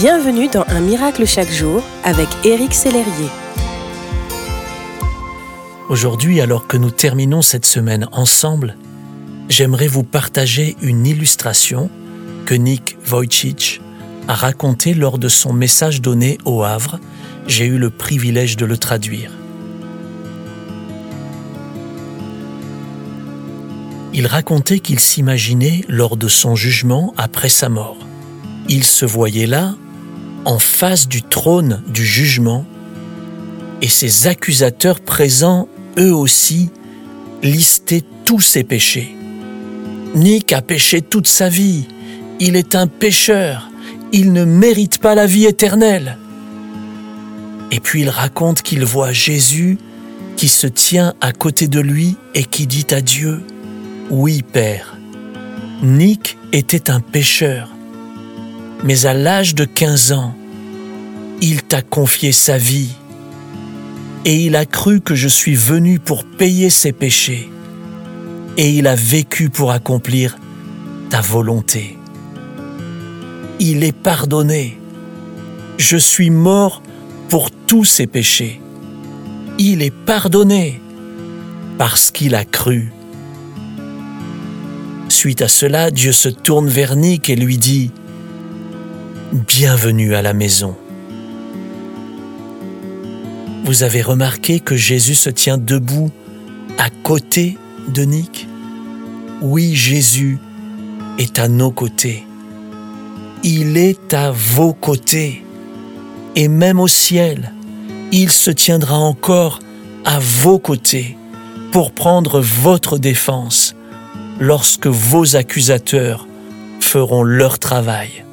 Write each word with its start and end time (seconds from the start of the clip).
Bienvenue 0.00 0.48
dans 0.48 0.64
Un 0.68 0.80
miracle 0.80 1.26
chaque 1.26 1.50
jour 1.50 1.82
avec 2.04 2.26
Éric 2.42 2.72
Sellerier. 2.72 3.28
Aujourd'hui, 5.90 6.40
alors 6.40 6.66
que 6.66 6.78
nous 6.78 6.90
terminons 6.90 7.42
cette 7.42 7.66
semaine 7.66 8.08
ensemble, 8.10 8.78
j'aimerais 9.50 9.88
vous 9.88 10.02
partager 10.02 10.74
une 10.80 11.06
illustration 11.06 11.90
que 12.46 12.54
Nick 12.54 12.96
Wojcicki 13.10 13.82
a 14.26 14.32
racontée 14.32 14.94
lors 14.94 15.18
de 15.18 15.28
son 15.28 15.52
message 15.52 16.00
donné 16.00 16.38
au 16.46 16.62
Havre. 16.62 16.98
J'ai 17.46 17.66
eu 17.66 17.76
le 17.76 17.90
privilège 17.90 18.56
de 18.56 18.64
le 18.64 18.78
traduire. 18.78 19.32
Il 24.14 24.26
racontait 24.26 24.78
qu'il 24.78 24.98
s'imaginait 24.98 25.84
lors 25.88 26.16
de 26.16 26.28
son 26.28 26.56
jugement 26.56 27.12
après 27.18 27.50
sa 27.50 27.68
mort. 27.68 27.98
Il 28.66 28.84
se 28.84 29.04
voyait 29.04 29.46
là, 29.46 29.74
en 30.44 30.58
face 30.58 31.08
du 31.08 31.22
trône 31.22 31.82
du 31.86 32.04
jugement, 32.04 32.64
et 33.82 33.88
ses 33.88 34.26
accusateurs 34.26 35.00
présents, 35.00 35.68
eux 35.98 36.14
aussi, 36.14 36.70
listaient 37.42 38.04
tous 38.24 38.40
ses 38.40 38.64
péchés. 38.64 39.16
Nick 40.14 40.52
a 40.52 40.60
péché 40.60 41.02
toute 41.02 41.26
sa 41.26 41.48
vie, 41.48 41.86
il 42.40 42.56
est 42.56 42.74
un 42.74 42.86
pécheur, 42.86 43.70
il 44.12 44.32
ne 44.32 44.44
mérite 44.44 44.98
pas 44.98 45.14
la 45.14 45.26
vie 45.26 45.46
éternelle. 45.46 46.18
Et 47.70 47.80
puis 47.80 48.02
il 48.02 48.08
raconte 48.08 48.62
qu'il 48.62 48.84
voit 48.84 49.12
Jésus 49.12 49.78
qui 50.36 50.48
se 50.48 50.66
tient 50.66 51.14
à 51.20 51.32
côté 51.32 51.68
de 51.68 51.80
lui 51.80 52.16
et 52.34 52.44
qui 52.44 52.66
dit 52.66 52.86
à 52.90 53.00
Dieu, 53.00 53.42
Oui 54.10 54.42
Père, 54.42 54.96
Nick 55.82 56.36
était 56.52 56.90
un 56.90 57.00
pécheur, 57.00 57.68
mais 58.84 59.06
à 59.06 59.14
l'âge 59.14 59.54
de 59.54 59.64
15 59.64 60.12
ans, 60.12 60.34
il 61.42 61.62
t'a 61.62 61.82
confié 61.82 62.32
sa 62.32 62.58
vie 62.58 62.90
et 64.24 64.36
il 64.36 64.56
a 64.56 64.66
cru 64.66 65.00
que 65.00 65.14
je 65.14 65.28
suis 65.28 65.54
venu 65.54 65.98
pour 65.98 66.24
payer 66.24 66.70
ses 66.70 66.92
péchés 66.92 67.50
et 68.56 68.70
il 68.70 68.86
a 68.86 68.94
vécu 68.94 69.48
pour 69.48 69.70
accomplir 69.72 70.36
ta 71.08 71.20
volonté. 71.20 71.98
Il 73.58 73.84
est 73.84 73.96
pardonné. 73.96 74.78
Je 75.78 75.96
suis 75.96 76.30
mort 76.30 76.82
pour 77.28 77.50
tous 77.50 77.84
ses 77.84 78.06
péchés. 78.06 78.60
Il 79.58 79.82
est 79.82 79.94
pardonné 79.94 80.80
parce 81.78 82.10
qu'il 82.10 82.34
a 82.34 82.44
cru. 82.44 82.92
Suite 85.08 85.42
à 85.42 85.48
cela, 85.48 85.90
Dieu 85.90 86.12
se 86.12 86.28
tourne 86.28 86.68
vers 86.68 86.96
Nick 86.96 87.28
et 87.30 87.36
lui 87.36 87.58
dit, 87.58 87.90
Bienvenue 89.32 90.16
à 90.16 90.22
la 90.22 90.32
maison. 90.32 90.74
Vous 93.64 93.84
avez 93.84 94.02
remarqué 94.02 94.58
que 94.58 94.74
Jésus 94.74 95.14
se 95.14 95.30
tient 95.30 95.56
debout 95.56 96.10
à 96.78 96.90
côté 97.04 97.56
de 97.86 98.02
Nick 98.02 98.48
Oui, 99.40 99.76
Jésus 99.76 100.40
est 101.18 101.38
à 101.38 101.46
nos 101.46 101.70
côtés. 101.70 102.26
Il 103.44 103.76
est 103.76 104.14
à 104.14 104.32
vos 104.32 104.72
côtés. 104.72 105.44
Et 106.34 106.48
même 106.48 106.80
au 106.80 106.88
ciel, 106.88 107.52
il 108.10 108.32
se 108.32 108.50
tiendra 108.50 108.98
encore 108.98 109.60
à 110.04 110.18
vos 110.18 110.58
côtés 110.58 111.16
pour 111.70 111.92
prendre 111.92 112.40
votre 112.40 112.98
défense 112.98 113.76
lorsque 114.40 114.88
vos 114.88 115.36
accusateurs 115.36 116.26
feront 116.80 117.22
leur 117.22 117.60
travail 117.60 118.24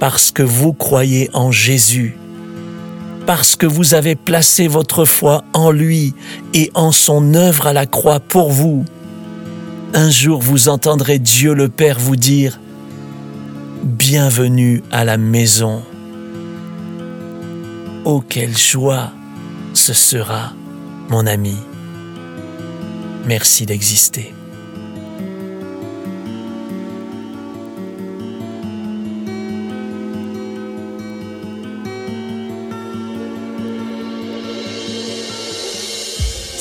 parce 0.00 0.30
que 0.30 0.42
vous 0.42 0.72
croyez 0.72 1.30
en 1.32 1.50
Jésus, 1.50 2.16
parce 3.26 3.56
que 3.56 3.66
vous 3.66 3.94
avez 3.94 4.14
placé 4.14 4.68
votre 4.68 5.04
foi 5.04 5.44
en 5.52 5.70
lui 5.70 6.14
et 6.54 6.70
en 6.74 6.92
son 6.92 7.34
œuvre 7.34 7.66
à 7.66 7.72
la 7.72 7.86
croix 7.86 8.20
pour 8.20 8.50
vous. 8.50 8.84
Un 9.94 10.10
jour 10.10 10.40
vous 10.40 10.68
entendrez 10.68 11.18
Dieu 11.18 11.54
le 11.54 11.68
Père 11.68 11.98
vous 11.98 12.16
dire, 12.16 12.60
Bienvenue 13.82 14.82
à 14.90 15.04
la 15.04 15.16
maison. 15.16 15.82
Oh, 18.04 18.22
quelle 18.26 18.56
joie 18.56 19.12
ce 19.72 19.92
sera, 19.92 20.52
mon 21.08 21.26
ami. 21.26 21.56
Merci 23.26 23.66
d'exister. 23.66 24.34